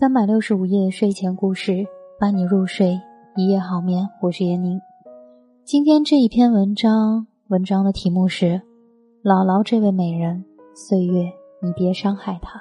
[0.00, 1.84] 三百六十五夜睡前故事，
[2.18, 2.98] 伴你入睡，
[3.36, 4.08] 一夜好眠。
[4.22, 4.80] 我是闫宁。
[5.62, 8.46] 今天这一篇文章，文章的题目是
[9.22, 10.42] 《姥姥这位美人》，
[10.88, 12.58] 岁月，你别伤害她。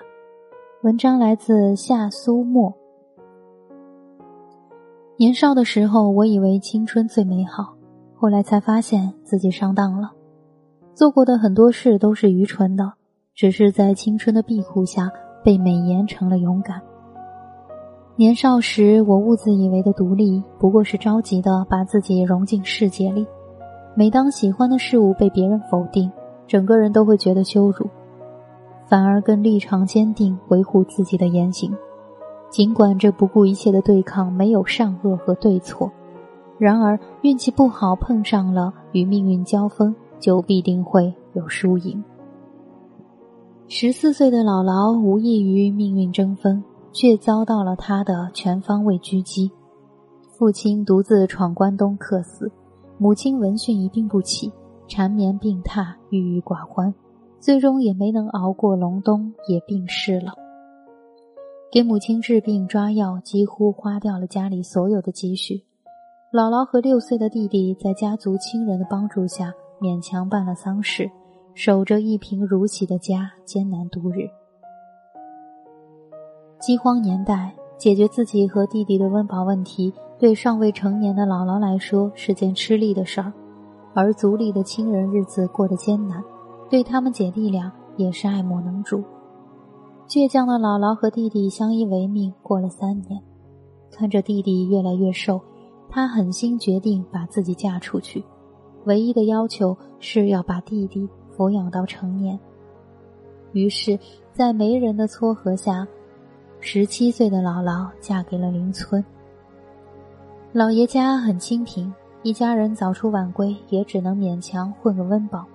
[0.83, 2.73] 文章来自夏苏沫。
[5.15, 7.73] 年少的时候，我以为青春最美好，
[8.15, 10.11] 后来才发现自己上当了。
[10.93, 12.91] 做过的很多事都是愚蠢的，
[13.33, 15.09] 只是在青春的庇护下，
[15.41, 16.81] 被美颜成了勇敢。
[18.19, 23.25] 年少时，我兀自以为的独立，不过是着急的把自己融进世界里。
[23.95, 26.11] 每当喜欢的事物被别人否定，
[26.45, 27.89] 整个人都会觉得羞辱，
[28.89, 31.73] 反而更立场坚定，维护自己的言行。
[32.49, 35.89] 尽管这不顾一切的对抗没有善恶和对错，
[36.57, 42.03] 然而运气不好碰上了，与命运交锋，就必定会有输赢。
[43.69, 46.61] 十四岁的姥姥无异于命运争锋。
[46.91, 49.51] 却遭到了他的全方位狙击。
[50.37, 52.51] 父亲独自闯关东客死，
[52.97, 54.51] 母亲闻讯一病不起，
[54.87, 56.93] 缠绵病榻，郁郁寡欢，
[57.39, 60.33] 最终也没能熬过隆冬，也病逝了。
[61.71, 65.63] 给母亲治病抓药，几乎花掉了家里所有的积蓄。
[66.31, 71.09] 姥姥和六岁的弟弟在家族亲人的帮助下，勉强办了丧事，
[71.53, 74.29] 守着一贫如洗的家，艰难度日。
[76.59, 83.31] 饥荒年代，解决自己和弟弟的温饱问题，对尚未成年的姥姥来说是件吃力的事儿；
[83.93, 86.21] 而族里的亲人日子过得艰难，
[86.69, 89.01] 对他们姐弟俩也是爱莫能助。
[90.05, 93.21] 倔强的姥姥和弟弟相依为命过了三年，
[93.89, 95.39] 看着弟弟越来越瘦，
[95.87, 98.21] 她狠心决定把自己嫁出去，
[98.83, 101.07] 唯一的要求是要把弟弟
[101.37, 102.37] 抚养到成年。
[103.53, 103.97] 于是，
[104.33, 105.87] 在媒人的撮合下。
[106.61, 109.03] 十七岁的姥姥嫁给了邻村。
[110.51, 115.45] 老爷家很清贫，一家人早出晚归，也只能勉强混个温饱。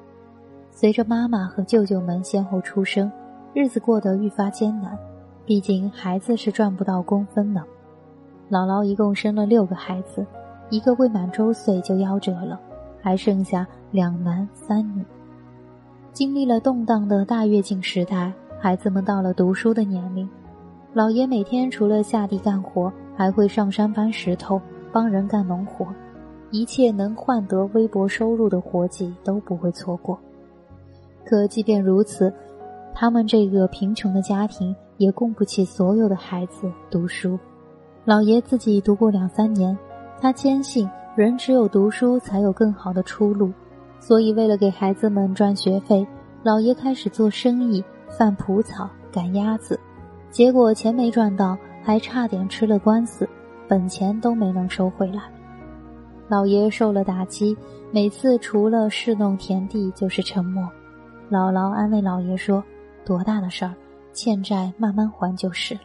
[0.71, 3.11] 随着妈妈和舅舅们先后出生，
[3.53, 4.99] 日子过得愈发艰难。
[5.45, 7.61] 毕竟孩子是赚不到工分的。
[8.51, 10.27] 姥姥一共生了六个孩子，
[10.71, 12.59] 一个未满周岁就夭折了，
[13.03, 15.05] 还剩下两男三女。
[16.13, 20.27] 经历了动荡的大跃进时代，孩子们到了读书的年龄。
[20.95, 24.61] 老爷每天除了下地干活，还会上山搬石头，
[24.93, 25.85] 帮人干农活，
[26.53, 30.17] 一切能换得微薄收入的活计都不会错过。
[31.25, 32.33] 可即便如此，
[32.95, 37.37] 他们这个贫穷的家庭也供不起所有的孩子读书。
[38.05, 39.77] 老爷自己读过两三年，
[40.21, 43.53] 他坚信人只有读书才有更好的出路，
[43.99, 46.07] 所以为了给孩子们赚学费，
[46.45, 47.83] 老爷开始做生意，
[48.17, 49.77] 贩蒲草、赶鸭子。
[50.35, 53.29] 结果钱没赚到，还差点吃了官司，
[53.69, 55.23] 本钱都没能收回来。
[56.27, 57.57] 老爷受了打击，
[57.93, 60.69] 每次除了侍弄田地就是沉默。
[61.31, 62.65] 姥姥安慰老爷说
[63.07, 63.73] ：“多大的事儿，
[64.13, 65.83] 欠债慢慢还就是了。”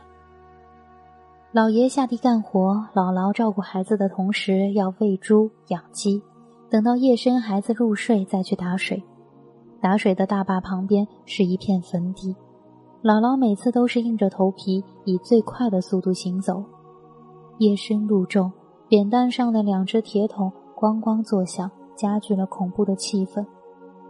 [1.54, 6.24] 老爷下地干活，姥姥照顾孩子的同时要喂猪养鸡，
[6.72, 9.04] 等到夜深孩子入睡再去打水。
[9.80, 12.36] 打水的大坝旁边是一片坟地。
[13.02, 16.62] 姥姥每次都是硬着头皮，以最快的速度行走。
[17.58, 18.52] 夜深路重，
[18.90, 23.46] 扁担上的两只铁桶咣咣作响，加剧了恐怖的气氛。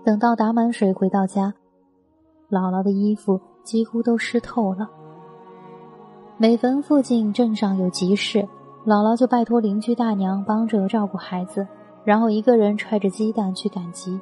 [0.03, 1.53] 等到打满水回到家，
[2.49, 4.89] 姥姥的衣服几乎都湿透了。
[6.37, 8.39] 每逢附近镇上有急事，
[8.87, 11.67] 姥姥就拜托邻居大娘帮着照顾孩子，
[12.03, 14.19] 然后一个人揣着鸡蛋去赶集。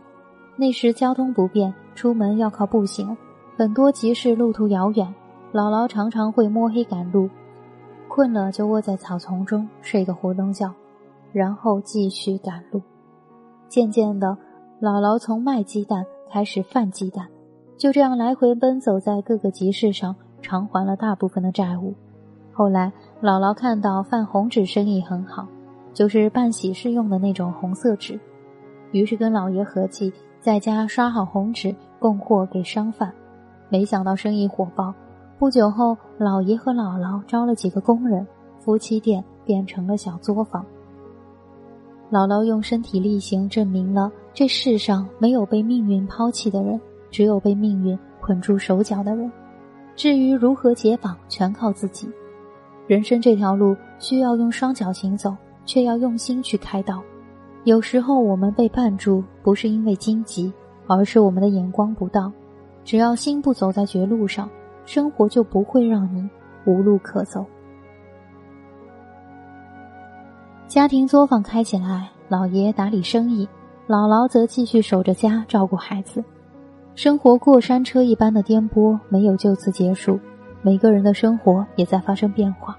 [0.58, 3.16] 那时交通不便，出门要靠步行。
[3.58, 5.12] 很多集市路途遥远，
[5.52, 7.28] 姥姥常常会摸黑赶路，
[8.08, 10.72] 困了就窝在草丛中睡个活动觉，
[11.34, 12.80] 然后继续赶路。
[13.68, 14.38] 渐渐的，
[14.80, 17.28] 姥姥从卖鸡蛋开始贩鸡蛋，
[17.78, 21.96] 就这样来回奔走在各个集市上，偿还了大部分的债务。
[22.54, 22.94] 后来，
[23.24, 25.48] 姥姥看到贩红纸生意很好，
[25.96, 28.20] 就是办喜事用的那种红色纸，
[28.92, 33.12] 于是跟姥爷合计，在家刷好红纸供货给商贩。
[33.70, 34.94] 没想到生意火爆，
[35.38, 38.26] 不久后，老爷和姥姥招了几个工人，
[38.60, 40.66] 夫妻店变成了小作坊。
[42.10, 46.80] 姥姥用身体力行证明了这世上没有被命运抛弃的人，
[47.12, 49.30] 只有被命运捆住手脚的人。
[49.96, 52.10] 至于如何解绑，全靠自己。
[52.88, 55.36] 人生这条路需要用双脚行走，
[55.66, 57.02] 却要用心去开道。
[57.66, 60.54] 有时候我们被绊住，不是因为荆棘，
[60.88, 62.32] 而是我们的眼光不到。
[62.88, 64.50] 只要心不走在绝路上，
[64.86, 66.26] 生活就不会让你
[66.64, 67.46] 无路可走。
[70.68, 73.46] 家庭作坊开起来，老爷打理生意，
[73.90, 76.24] 姥姥则继续守着家照顾孩子。
[76.96, 80.18] 生活过山车一般的颠簸没有就此结束，
[80.62, 82.78] 每个人的生活也在发生变化。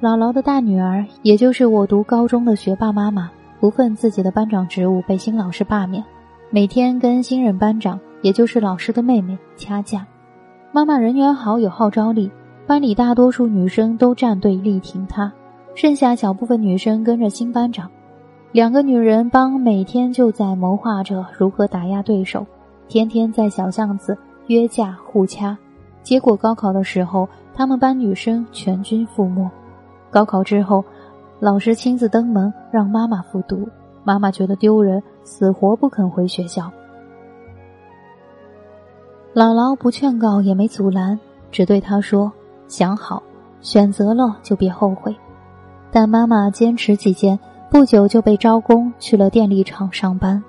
[0.00, 6.04] 姥姥的大女儿，也就是我读高中的学霸妈妈，不忿自己的班长职务被新老师罢免，
[6.50, 8.00] 每天跟新任班长。
[8.22, 10.06] 也就是老师的妹妹掐架。
[10.72, 12.30] 妈妈人缘好，有号召力，
[12.66, 15.32] 班里大多数女生都站队力挺她，
[15.74, 17.90] 剩下小部分女生跟着新班长。
[18.52, 22.46] 两个女人帮每天就在谋划着如何打压对手，
[22.88, 24.16] 天天在小巷子
[24.48, 25.56] 约架互掐。
[26.02, 29.48] 结果高考的时候，他们班女生全军覆没。
[30.10, 30.84] 高考之后，
[31.38, 33.68] 老师亲自登门让妈妈复读，
[34.02, 36.70] 妈妈觉得丢人，死活不肯回学校。
[39.32, 41.18] 姥姥不劝告也没阻拦，
[41.52, 42.32] 只对他说
[42.66, 43.22] ：“想好，
[43.60, 45.14] 选择了就别后悔。”
[45.92, 47.38] 但妈妈坚持己见，
[47.70, 50.42] 不久就被招工去了电力厂上班。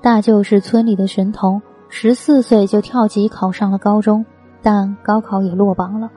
[0.00, 4.26] 大舅是村里的神童，十四岁就跳级考上了高中，
[4.60, 6.10] 但高考也落榜了。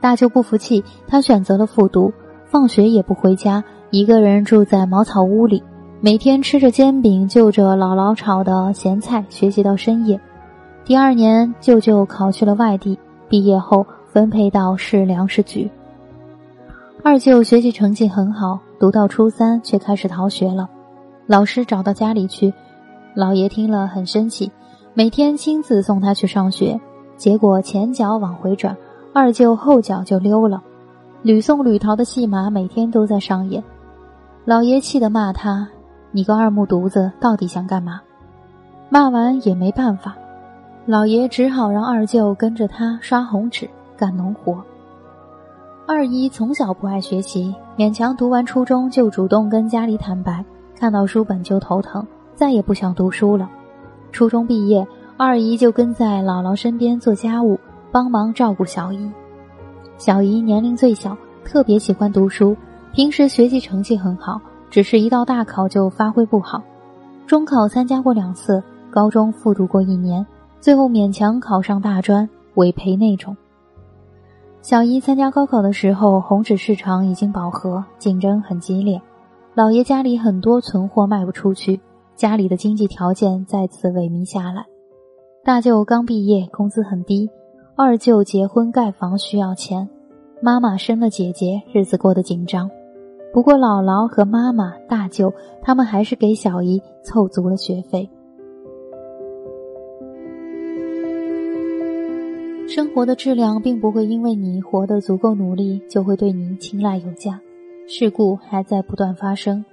[0.00, 2.12] 大舅不服气，他选择了复读，
[2.46, 5.62] 放学也不回家，一个人住在茅草屋里，
[6.00, 10.20] 每天吃着煎饼，就着姥姥炒的咸菜学习到深夜。
[10.86, 15.70] 第二年，舅舅考去了外地，毕业后分配到市粮食局。
[17.02, 20.68] 二舅学习成绩很好，读到初三却开始逃学了，
[21.26, 22.52] 老师找到家里去，
[23.14, 24.52] 老爷听了很生气，
[24.92, 26.78] 每天亲自送他去上学，
[27.16, 28.76] 结果前脚往回转，
[29.14, 30.62] 二舅后脚就溜了，
[31.22, 33.64] 屡送屡逃的戏码每天都在上演。
[34.44, 35.66] 老爷气得骂他
[36.12, 38.02] ：“你个二木犊子，到底想干嘛？”
[38.90, 40.14] 骂完也没办法。
[40.86, 43.66] 老爷只好让二舅跟着他刷红纸
[43.96, 44.62] 干农活。
[45.86, 50.44] 二姨从小不爱学习，勉强读完初中就主动跟家里坦白，
[50.78, 53.48] 看到书本就头疼，再也不想读书了。
[54.12, 54.86] 初中毕业，
[55.16, 57.58] 二姨就跟在姥姥身边做家务，
[57.90, 59.10] 帮忙照顾小姨。
[59.96, 61.16] 小姨年龄最小，
[61.46, 62.54] 特别喜欢读书，
[62.92, 64.38] 平时学习成绩很好，
[64.68, 66.62] 只是一到大考就发挥不好。
[67.26, 70.24] 中考参加过两次，高中复读过一年。
[70.64, 73.36] 最后勉强考上大专，委培那种。
[74.62, 78.98] 小姨参加高考的时候，红纸市场已经饱和，竞争很激烈。
[79.54, 81.78] 姥爷家里很多存货卖不出去，
[82.16, 84.64] 家里的经济条件再次萎靡下来。
[85.44, 87.28] 大舅刚毕业，工资很低；
[87.76, 89.86] 二舅结婚盖房需要钱；
[90.40, 92.70] 妈妈生了姐姐，日子过得紧张。
[93.34, 95.30] 不过姥姥和妈妈、大舅
[95.60, 98.08] 他们还是给小姨凑足了学费。
[102.74, 107.40] 生活的质量并不会因为你活得足够努力，就会对你青睐有加。
[107.86, 109.64] 事故还在不断发生，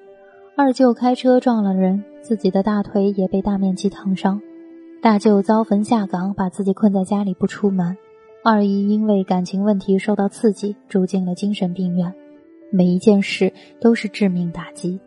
[0.56, 4.40] 二舅开车撞了人，自己的大腿也被大面积烫伤；
[5.02, 7.96] 大舅遭坟下岗，把自己困在家里不出门；
[8.44, 12.14] 二姨因为感情问题受到刺激，住进了精神病院。
[12.70, 15.00] 每一件事都是致命打击，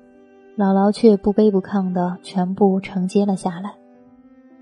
[0.58, 3.76] 姥姥却不卑不亢地全部承接了下来。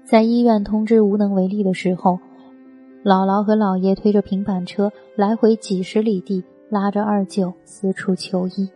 [0.04, 2.18] 在医院通知无能为力的时候。
[3.04, 8.70] 姥姥和姥爷推着平板车来回几十里地，拉着二舅四处求医。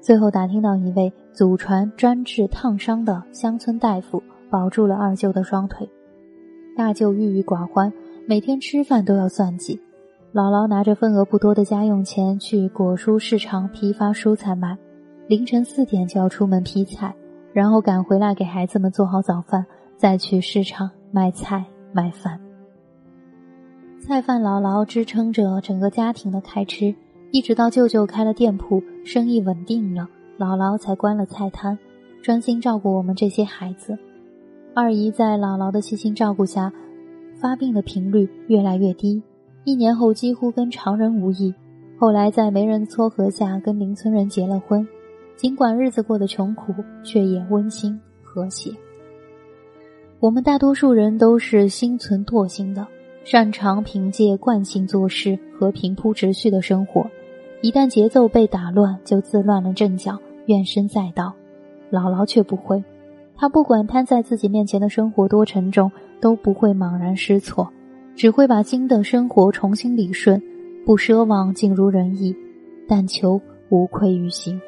[0.00, 5.86] 最后打听到一位祖传专治烫伤的乡村大夫，保住了二舅的双腿。
[6.74, 7.92] 大舅郁郁寡欢，
[8.26, 9.78] 每天吃饭都要算计。
[10.32, 14.78] 姥姥拿着份额不多的家用钱去果蔬市场批发蔬菜卖，
[15.28, 17.14] 凌晨四点就要出门批菜，
[17.52, 19.66] 然后赶回来给孩子们做好早饭，
[19.98, 22.40] 再去市场卖菜卖饭。
[24.06, 26.94] 菜贩牢牢支撑着整个家庭的开支，
[27.30, 30.06] 一直到舅舅开了店铺，生意稳定了，
[30.38, 31.78] 姥姥才关了菜摊，
[32.20, 33.96] 专心照顾我们这些孩子。
[34.74, 36.70] 二姨在姥姥的细心照顾下，
[37.40, 39.22] 发病的频率越来越低，
[39.64, 41.54] 一年后几乎跟常人无异。
[41.96, 44.86] 后来在媒人撮合下，跟邻村人结了婚。
[45.34, 48.70] 尽管日子过得穷苦，却也温馨和谐。
[50.20, 52.86] 我们大多数人都是心存惰性的。
[53.24, 57.10] 擅长凭借惯性做事和平铺直叙的生活，
[57.62, 61.34] 一旦节奏被打乱，就自乱了阵脚，怨声载道。
[61.90, 62.84] 姥姥却不会，
[63.34, 65.90] 她不管摊在自己面前的生活多沉重，
[66.20, 67.72] 都不会茫然失措，
[68.14, 70.42] 只会把新的生活重新理顺，
[70.84, 72.36] 不奢望尽如人意，
[72.86, 73.40] 但求
[73.70, 74.60] 无愧于心。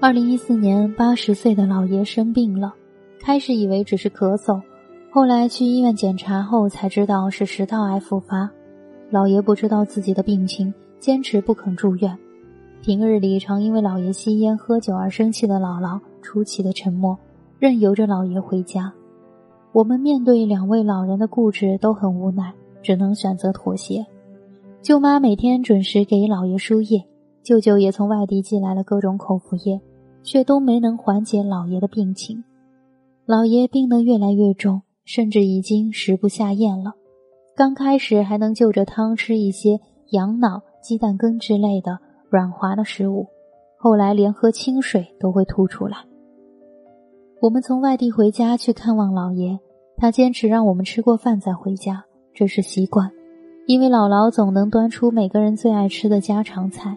[0.00, 2.74] 二零一四年，八十岁的老爷生病了，
[3.20, 4.60] 开始以为只是咳嗽。
[5.16, 8.50] 后来去医院检查后，才知道是食道癌复发。
[9.08, 12.14] 老爷不知道自己的病情，坚持不肯住院。
[12.82, 17.16] 平日里常因为老爷吸烟喝酒而生气的姥姥出奇的沉默，
[17.58, 18.92] 任由着老爷回家。
[19.72, 24.04] 我们面对两位老人的固执都很无奈，只能选择妥协。
[24.82, 27.02] 舅妈每天准时给老爷输液，
[27.42, 29.80] 舅舅也从外地寄来了各种口服液，
[30.22, 32.44] 却都没能缓解老爷的病情。
[33.24, 36.92] 老爷病得越来越重，甚至已经食不下咽了。
[37.56, 41.98] 刚开始还能就着汤吃一些羊脑、鸡蛋羹之类的
[42.28, 43.26] 软滑的食物，
[43.78, 45.96] 后来连喝清水都会吐出来。
[47.40, 49.58] 我们从外地回家去看望姥爷，
[49.96, 53.10] 他坚持让我们吃过饭再回家，这是习惯。
[53.66, 56.96] 因为姥姥总能端出每个人最爱吃的家常菜，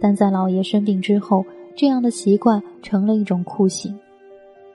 [0.00, 1.44] 但在姥爷生病之后，
[1.76, 3.98] 这样的习惯成了一种酷刑。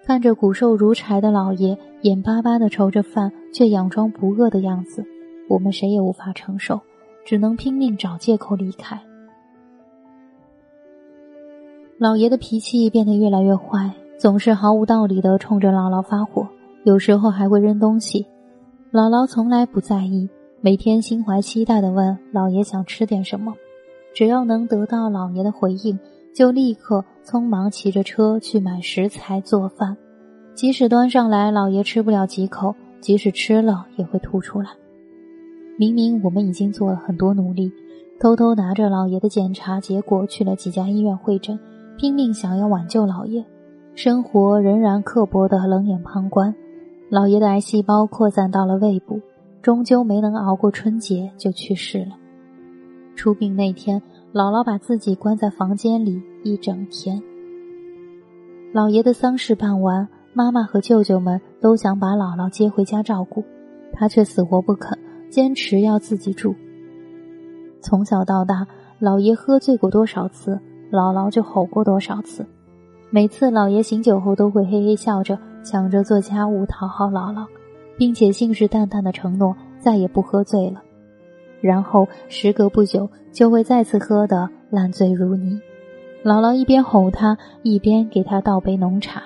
[0.08, 5.06] 看着骨瘦如柴的姥爷，眼巴巴的愁着饭却佯装不饿的样子，
[5.50, 6.80] 我们谁也无法承受，
[7.26, 8.98] 只能拼命找借口离开。
[12.00, 16.48] 姥爷的脾气变得越来越坏，总是毫无道理的冲着姥姥发火，
[16.86, 18.26] 有时候还会扔东西。
[18.94, 20.30] 姥姥从来不在意。
[20.62, 23.54] 每天心怀期待地问老爷想吃点什么，
[24.16, 26.00] 只要能得到老爷的回应，
[26.38, 29.98] 就立刻匆忙骑着车去买食材做饭。
[30.53, 34.70] 即使端上来，老爷吃不了几口，即使吃了也会吐出来。
[35.79, 37.72] 明明我们已经做了很多努力，
[38.20, 41.58] 偷偷拿着老爷的检查结果去了几家医院会诊，
[41.98, 43.44] 拼命想要挽救老爷，
[43.96, 46.53] 生活仍然刻薄的冷眼旁观。
[47.10, 49.20] 老爷的癌细胞扩散到了胃部。
[49.63, 52.12] 终究没能熬过春节，就去世了。
[53.15, 54.00] 出殡那天，
[54.34, 57.22] 姥姥把自己关在房间里一整天。
[58.74, 63.44] 老爷的丧事办完，妈妈和舅舅们都想把姥姥接回家照顾，
[63.94, 64.98] 他却死活不肯，
[65.30, 66.54] 坚持要自己住。
[67.82, 68.68] 从小到大，
[69.00, 70.60] 老爷喝醉过多少次，
[70.92, 72.46] 姥姥就吼过多少次。
[73.10, 77.46] 每次老爷醒酒后，都会嘿嘿笑着，抢着做家务讨好姥姥。
[77.98, 80.84] 并且信誓旦旦的承诺再也不喝醉了，
[81.62, 85.60] 然后时隔不久就会再次喝得烂醉如泥。
[86.24, 89.24] 姥姥一边吼他，一边给他倒杯浓茶。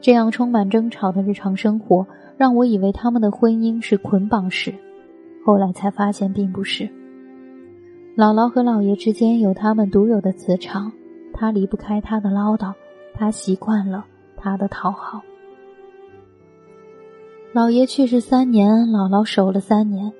[0.00, 4.72] 这样充满争吵的日常生活，让我以为他们的婚姻是捆绑式，
[5.44, 6.88] 后来才发现并不是。
[8.16, 10.92] 姥姥和姥爷之间有他们独有的磁场，
[11.32, 12.72] 他离不开他的唠叨，
[13.14, 14.04] 他习惯了
[14.36, 15.20] 他的讨好。
[17.52, 20.12] 姥爷去世三年，姥姥守了三年。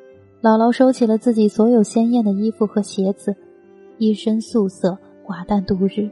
[0.42, 3.36] 姥姥收起了自己所有鲜艳的衣服和鞋子，
[3.98, 6.10] 一身素色，寡淡度日。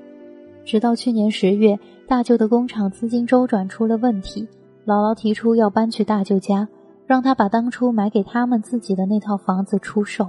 [0.66, 4.46] 直到去年十月，大舅的工厂资金周转出了问题，
[4.84, 6.68] 姥姥提出要搬去大舅家，
[7.06, 10.28] 让他把当初买给他们自己的那套房子出售。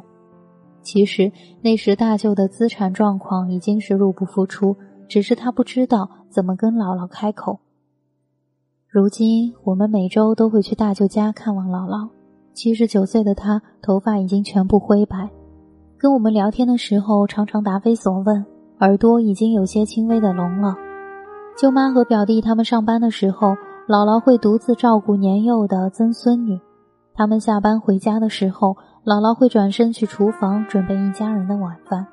[0.81, 4.77] 其实那时大舅的资产状况已经是入不敷出，
[5.09, 7.59] 只是他不知道怎么跟姥姥开口。
[8.87, 12.18] 如今，我们每周都会去大舅家看望姥姥。
[12.59, 15.29] 七十九岁的他，头发已经全部灰白，
[15.97, 18.45] 跟我们聊天的时候常常答非所问，
[18.81, 20.75] 耳朵已经有些轻微的聋了。
[21.57, 23.51] 舅妈和表弟他们上班的时候，
[23.87, 26.59] 姥姥会独自照顾年幼的曾孙女。
[27.13, 28.75] 他们下班回家的时候，
[29.05, 32.07] 姥姥会转身去厨房准备一家人的晚饭。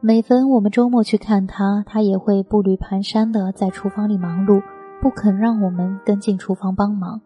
[0.00, 4.62] 每逢我们周末去看他，他也会步履蹒跚的在厨房里忙碌。
[5.00, 7.22] 不肯让我们跟进厨房帮忙，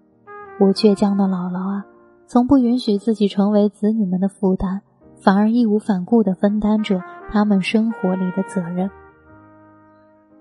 [0.60, 1.84] 我倔强的姥姥啊，
[2.26, 4.80] 从不允许自己成为子女们的负担，
[5.14, 8.90] 反而义无反顾地分担着他们生活里的责任。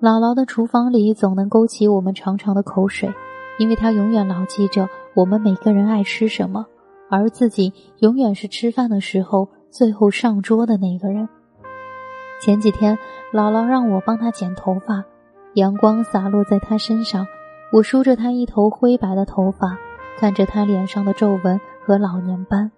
[0.02, 3.14] 姥姥的厨房里总能勾起我们长长的口水，
[3.60, 6.66] 因为她永远牢记着我们每个人爱吃什么，
[7.10, 11.30] 而自己永远是吃饭的时候最后上桌的那个人。
[12.42, 12.98] 前几天，
[13.32, 15.04] 姥姥让我帮她剪头发。
[15.54, 17.26] 阳光洒落在她身上，
[17.72, 19.78] 我梳着她一头灰白的头发，
[20.20, 22.72] 看着她脸上的皱纹和老年斑，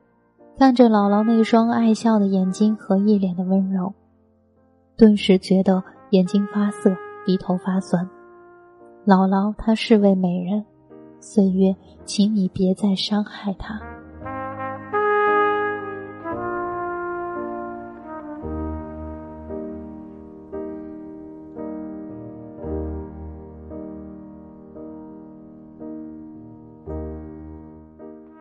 [0.57, 3.93] 看着姥姥那双爱笑的眼睛和一脸的温柔，
[4.97, 6.93] 顿时觉得眼睛发涩，
[7.25, 8.05] 鼻头发酸。
[9.05, 10.65] 姥姥，她是位美人，
[11.21, 11.73] 岁月，
[12.03, 13.79] 请你别再伤害她。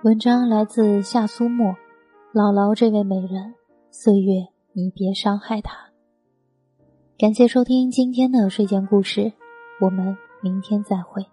[0.07, 1.75] 文章来自夏苏沫，
[2.33, 3.53] 姥姥这位美人，
[3.91, 5.77] 岁月，你别伤害她。
[7.19, 9.33] 感谢收听今天的睡前故事，
[9.81, 11.27] 我们明天再会。